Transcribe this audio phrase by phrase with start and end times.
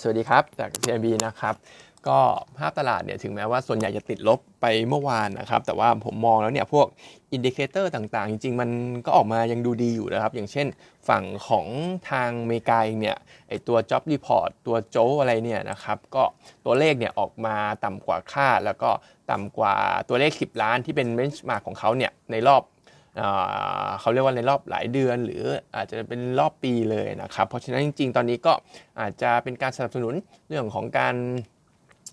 [0.00, 1.54] สวัสดีครับ จาก CMB นะครับ
[2.08, 2.18] ก็
[2.56, 6.86] ภาพตลาดเนี่ยถึงแม้ว่าส่วนใหญ่จะติดลบไปเมื่อวานนะครับ แต่ว่าผมมองแล้วเนี่ยพวก
[7.32, 8.70] indicator ต่างๆ จริงๆ มัน
[9.06, 10.66] ก็ออกมายังดูดีอยู่นะครับ อย่างเช่น
[11.08, 11.66] ฝั่งของ
[12.10, 13.16] ทางเมกาเองเนี่ย
[13.48, 16.24] ไอตัว Job Report ตัวโจอะไรเนี่ยนะครับก็
[16.64, 18.90] ตัวเลขเนี่ยออกมาต่ำกว่าคาดแล้วก็
[19.30, 19.74] ต่ำกว่า
[20.08, 22.62] ตัวเลข 10 ล้านที่เป็น benchmark ของเขาเนี่ยในรอบ
[24.00, 25.44] เขาเรียกว่าในรอบหลายเดือน หรือ
[25.76, 28.52] อาจจะเป็นรอบปีเลยนะครับ เพราะฉะนั้นจริง ๆ ตอนนี้ก็
[29.00, 30.14] อาจจะเป็นการสนับสนุน
[30.48, 31.14] เรื่องของการ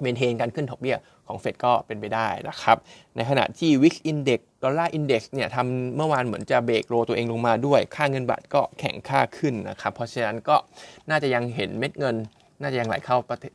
[0.00, 2.76] เมนเทนการขึ้นดอกเบี้ยของเฟดก็เป็นไปได้นะครับ
[3.16, 10.56] ในขณะที่ Wix Index ดอลลาร์อินเด็กซ์เนี่ยทำเมื่อวานเหมือนจะเบรกโรตัวเองลงมาด้วย ค่าเงินบาทก็แข็งค่าขึ้นนะครับ เพราะฉะนั้นก็
[11.10, 12.16] น่าจะยังเห็นเม็ดเงิน
[12.60, 13.52] น่าจะยังไหลเข้าประเทศ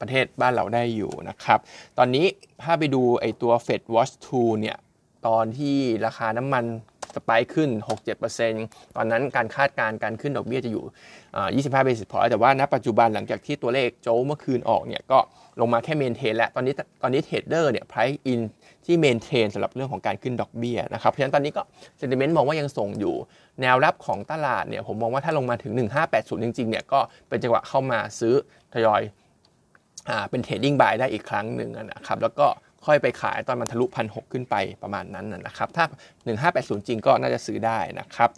[0.00, 1.58] ประเทศบ้านเราได้อยู่นะครับ
[1.98, 2.26] ตอนนี้
[2.62, 4.76] ถ้าไปดูไอตัว Fed Watch 2เนี่ย
[5.26, 5.76] ตอนที่
[6.06, 6.64] ราคาน้ำมัน
[7.14, 7.70] spike ขึ้น
[8.32, 10.84] 6-7%ตอนนั้นการคาดการณ์การขึ้นดอกเบี้ยจะอยู่
[11.64, 15.18] 25 basis point แต่ว่าณปัจจุบันหลังจากที่ตัวเลขโจเมื่อคืนออกเนี่ยก็
[15.60, 18.40] ลงมาแค่ maintain แล้ว ตอนนี้ตอนนี้ trader เนี่ย price in
[18.84, 21.62] ที่ maintain สำหรับเรื่องของการขึ้นดอกเบี้ยนะครับ เพราะฉะนั้นตอนนี้ก็
[21.98, 23.14] sentiment มองว่ายังส่งอยู่
[23.60, 25.72] แนวรับของตลาดเนี่ยผมมองว่าถ้าลงมาถึง
[26.08, 28.34] 1580 จริงๆเนี่ยก็เป็นจังหวะเข้ามาซื้อ
[28.74, 29.02] ทยอย
[30.08, 32.46] อ่าเป็น trading buy ได้อีกครั้งหนึ่งนะครับแล้วก็
[32.86, 35.84] ค่อยไปขายตอนมันทะลุพันหขึ้นไปประมาณนั้นนะครับ ถ้า
[36.36, 38.30] 1580 จริงก็น่าจะซื้อได้นะครับ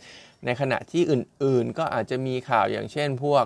[0.47, 3.45] ในขณะที่อื่นๆก็อาจจะมีข่าวอย่างเช่น พวก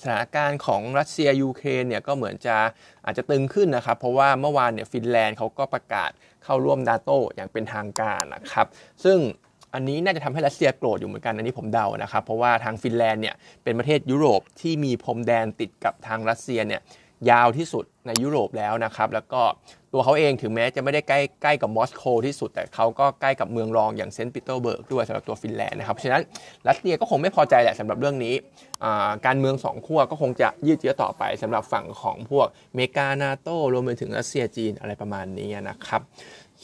[0.00, 2.56] สถานการณ์ของรัสเซียยูเครนเนี่ยก็เหมือนจะ
[3.04, 6.10] อาจจะตึงขึ้นนะครับ เพราะว่าเมื่อวานเนี่ยฟินแลนด์เขาก็ประกาศ
[6.44, 8.66] เข้าร่วมนาโตอย่างเป็นทางการนะครับ
[9.04, 9.18] ซึ่ง
[9.74, 16.80] อันนี้น่าจะทำให้รัสเซียโกรธอยู่เหมือนกัน อันนี้ผมเดานะครับ เพราะว่าทางฟินแลนด์เนี่ยเป็นประเทศยุโรปที่มีพรมแดนติดกับทางรัสเซียเนี่ย
[17.30, 19.42] ยาวที่สุดในยุโรปแล้วนะครับ แล้วก็
[19.96, 26.22] ตัวเขาเองถึงแม้จะไม่ได้ใกล้ใกล้กับมอสโกที่สุด แต่เขาก็ใกล้กับเมืองรองอย่างเซนต์ปีเตอร์เบิร์กด้วยสำหรับตัวฟินแลนด์นะครับเพราะฉะนั้น
[26.68, 28.34] รัสเซียก็คงไม่พอใจแหละสำหรับเรื่องนี้
[29.26, 36.02] การเมืองสองขั้วก็คงจะยืดเยื้อต่อไปสำหรับฝั่งของพวกเมกานาโตรวมไปถึงรัสเซียจีนอะไรประมาณนี้นะครับ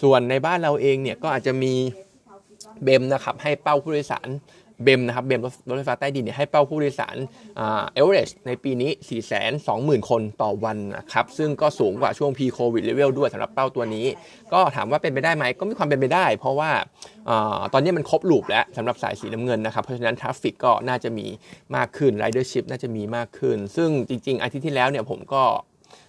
[0.00, 1.74] ส่วนในบ้านเราเองเนี่ยก็อาจจะมี
[2.82, 4.28] BEM นะครับให้เป้าผู้โดยสาร
[4.82, 7.16] BEM นะครับ BEMรถไฟฟ้าใต้ดินเนี่ยให้เป้าผู้โดยสาร
[7.92, 8.90] เอเวอเรสในปีนี้
[9.50, 14.06] 420,000 คนต่อวันนะครับ ซึ่งก็สูงกว่าช่วง p ีโควิดเลเวลด้วยสำหรับเป้าตัวนี้
[14.52, 16.70] ก็ถามว่าเป็นไปได้ไหมก็มีความเป็นไปได้ เพราะว่า
[17.72, 21.26] ตอนนี้มันครบ loop แล้วสำหรับสายสีน้ำเงินนะครับ เพราะฉะนั้น traffic ก็น่าจะมี
[21.76, 25.42] มากขึ้น ridership น่าจะมีมากขึ้น ซึ่งจริง ๆ อาทิตย์ที่แล้วเนี่ยผมก็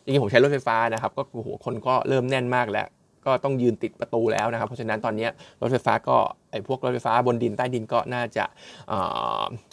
[0.04, 2.88] จริงๆผมใช้รถไฟฟ้านะครับ ก็โอ้โหคนก็เริ่มแน่นมากแล้ว
[3.26, 5.28] ก็ต้องยืนติดประตูแล้วนะครับ เพราะฉะนั้นตอนนี้
[5.62, 6.18] รถไฟฟ้าก็
[6.52, 8.46] ไอ้พวกรถไฟฟ้าบนดินใต้ดินก็น่าจะ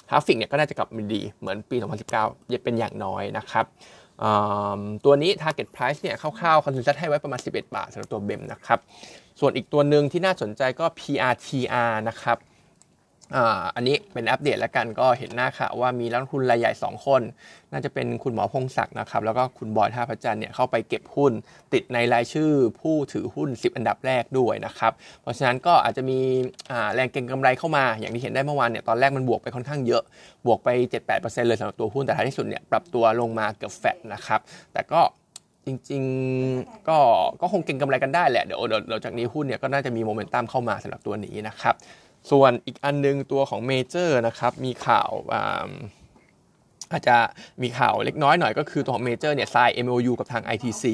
[0.08, 1.77] traffic เนี่ยก็น่าจะกลับมาดีเหมือนปี
[2.16, 3.66] 2019 เป็นอย่างน้อยนะครับ
[5.05, 8.78] ตัวนี้ target price เนี่ยคร่าวๆ consensus ให้ไว้ประมาณ 11 บาทสำหรับตัว BEM นะครับ
[9.41, 12.38] ส่วนอีกตัวหนึ่งที่น่าสนใจก็ PRTR นะครับ
[13.74, 17.22] อันนี้เป็นอัปเดตแล้วกันก็เห็นหน้าข่าวว่ามีนักลงทุนรายใหญ่ 2 คน
[17.72, 21.32] น่าจะเป็นคุณหมอพงศักดิ์นะครับ แล้วก็คุณบอยท่าพระจันทร์เนี่ยเข้าไปเก็บหุ้น
[21.72, 24.92] ติดในรายชื่อผู้ถือหุ้น 10 อันดับแรกด้วยนะครับ
[25.22, 26.19] เพราะฉะนั้นก็อาจจะมี
[26.94, 30.02] แรงเก็งกำไรเข้ามา อย่างที่เห็นได้เมื่อวานเนี่ยตอนแรกมันบวกไปค่อนข้างเยอะ
[30.46, 30.69] บวกไป
[31.08, 34.40] 7-8%เลยสำหรับตัวหุ้นแต่ท้ายที่สุดเนี่ยปรับตัวลงมาเกือบแฟดนะครับ
[34.72, 35.00] แต่ก็
[35.66, 36.98] จริงๆก็
[37.40, 41.74] ก็คงเก็งกำไรกันได้แหละเดี๋ยวเดี๋ยวจากนี้หุ้นเนี่ยก็น่าจะมีโมเมนตัมเข้ามาสำหรับตัวนี้นะครับ
[42.31, 45.10] ส่วนอีกอันนึงตัวของเมเจอร์นะครับมีข่าว
[46.92, 47.16] อาจจะ
[47.62, 50.84] มีข่าวเล็กน้อยหน่อยก็คือตัวของเมเจอร์เนี่ยไซน์ MOU กับทาง ITC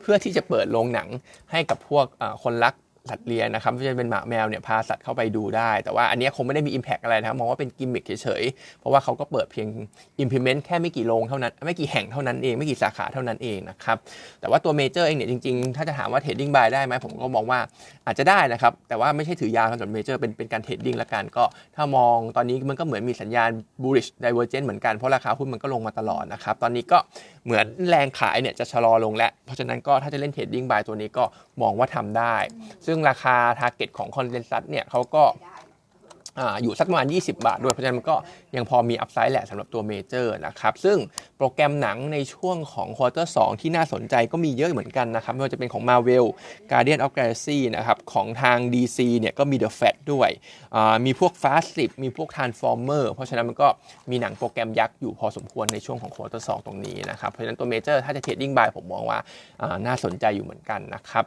[0.00, 1.08] เพื่อที่จะเปิดโรงหนัง
[1.52, 2.06] ให้กับพวก
[2.42, 2.74] คนรัก
[3.10, 9.68] สัตว์เลี้ยงนะครับไม่ใช่เป็นหมาแมวเนี่ยพาสัตว์เข้าไปดูได้ แต่ว่าอันนี้คงไม่ได้มี Impact อะไรนะมองว่าเป็นกิมมิคเฉยๆ เพราะว่าเขาก็เปิดเพียง
[10.22, 13.96] implement แค่ไม่กี่โรงเท่านั้น ไม่กี่แห่งเท่านั้นเอง ไม่กี่สาขาเท่านั้นเองนะครับ
[14.40, 17.60] แต่ว่าตัวเมเจอร์เองเนี่ยจริงๆ ถ้าจะถามว่า trading buy ได้ไหมผมก็มองว่า
[18.06, 21.44] อาจจะได้นะครับแต่ว่าไม่ใช่ถือยาวสำหรับเมเจอร์เป็นเป็นการ trading ละกันก็
[21.76, 23.50] ถ้ามองตอนนี้มันก็เหมือนมีสัญญาณ
[23.82, 26.98] bullish divergence เหมือนกันเพราะราคาหุ้นมันก็ลงมาตลอดนะครับตอนนี้ก็
[27.44, 31.24] เหมือนแรงขายเนี่ยจะชะลอลงแล้วเพราะฉะนั้นก็ถ้าจะเล่น trading buy ตัวนี้ก็
[31.62, 32.36] มองว่าทำได้
[32.86, 35.24] ซึ่งราคา target ของ consensus เนี่ยเขาก็
[36.62, 38.16] อยู่สักประมาณ 20 บาทด้วย เพราะฉะนั้นมันก็
[38.56, 40.98] ยังพอมี upside แหละสำหรับตัวเมเจอร์นะครับ ซึ่ง
[41.38, 46.26] โปรแกรมหนังในช่วงของ quarter สองที่น่าสนใจก็มีเยอะเหมือนกันนะครับ ไม่ว่าจะเป็นของ Marvel
[46.70, 50.30] Guardian of Galaxy นะครับ ของทาง DC เนี่ยก็มี The Flash ด้วย
[51.06, 53.68] มีพวก Fast 10มีพวก Transformer เพราะฉะนั้นมันก็
[54.10, 59.18] มีหนังโปรแกรมยักษ์อยู่พอสมควรในช่วงของ quarter สองตรงนี้นะครับ เพราะฉะนั้นตัวเมเจอร์ถ้าจะ trading buy ผมมองว่า
[59.86, 61.26] น่าสนใจอยู่เหมือนกันนะครับ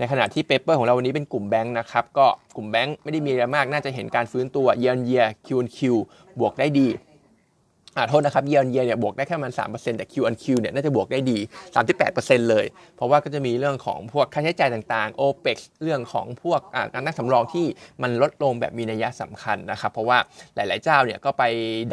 [0.00, 2.26] ในขณะที่ paper ของเราวันนี้เป็นกลุ่มแบงค์นะครับ ก็
[2.56, 5.96] กลุ่มแบงค์ไม่ได้มีอะไรมาก น่าจะเห็นการฟื้นตัวเยียนเยียคิวคิว
[6.40, 6.86] บวกได้ดี
[7.98, 11.38] อ่าโทษนะครับ year on year เนี่ยบวกได้แค่มัน3%แต่ Q on Q เนี่ยน่าจะบวกได้ดี
[11.74, 12.66] 38%เปอร์เซ็นต์เลย
[12.96, 16.60] เพราะว่าก็จะมีเรื่องของพวกค่าใช้จ่ายต่างๆ OPEX เรื่องของพวก
[16.92, 17.66] การตั้งสำรองที่
[18.02, 20.18] มันลดลงแบบมีนัยสำคัญนะครับเพราะว่า
[20.54, 21.42] หลาย ๆ เจ้าเนี่ยก็ไป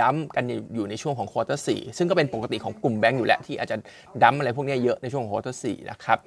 [0.01, 0.43] dump กัน
[0.75, 3.77] อยู่ในช่วงของ quarter 4ซึ่งก็เป็นปกติของกลุ่มแบงก์อยู่แล้วที่อาจจะ
[4.23, 6.17] dump อะไรพวกนี้เยอะในช่วงของ quarter 4นะครับ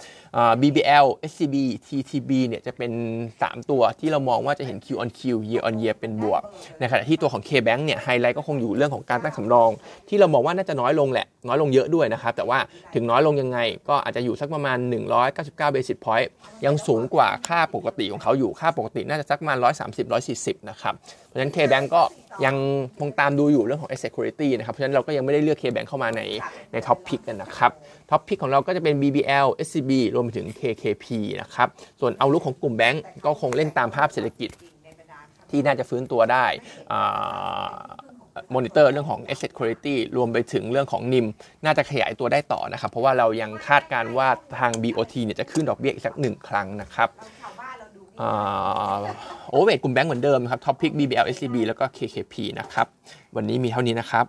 [0.60, 2.92] BBL SCB TTB เนี่ยจะเป็น
[3.32, 6.42] 3 ตัวที่เรามองว่าจะเห็น Q on Q year on year เป็นบวก
[6.78, 9.67] ในขณะที่ตัวของ KBank เนี่ยไฮไลท์ก็คงอยู่เรื่องของการตั้งสำรอง
[10.08, 12.58] ที่เรามองว่าน่าจะน้อยลงแหละ น้อยลงเยอะด้วยนะครับ แต่ว่า
[12.94, 14.78] ถึงน้อยลงยังไง ก็อาจจะอยู่สักประมาณ
[15.26, 16.28] 199 basis point
[16.66, 20.94] ยังสูงกว่าค่าปกติของเขาอยู่ค่าปกติน่าจะสักประมาณ 130 140 นะครับ
[21.26, 22.02] เพราะฉะนั้น KBank ก็
[22.44, 22.56] ยัง
[23.00, 26.20] คงตามดูอยู่เรื่องของ asset quality นะครับ เพราะฉะนั้นเราก็ยังไม่ได้เลือก KBank เข้ามาใน
[26.72, 27.70] ใน top pick กันนะครับ
[28.10, 31.06] top pick ของเราก็จะเป็น BBL SCB รวมไปถึง KKP
[31.42, 31.68] นะครับ
[32.00, 34.50] ส่วนเอาลุกของกลุ่มแบงก์ก็คงเล่นตามภาพเศรษฐกิจ
[35.50, 36.46] ที่น่าจะฟื้นตัวได้
[38.54, 41.26] มอนิเตอร์เรื่องของ asset quality รวมไปถึงเรื่องของ NIM
[41.64, 47.08] น่าจะขยายตัวได้ต่อนะครับ เพราะว่าเรายังคาดการว่าทาง BOT เนี่ยจะขึ้นดอกเบี้ยอีกสักหนึ่งครั้งนะครับ
[49.50, 52.86] overall กลุ่มแบงก์เหมือนเดิมครับ top pick BBL SCB แล้วก็ KKP นะครับ
[53.36, 54.26] วันนี้มีเท่านี้นะครับ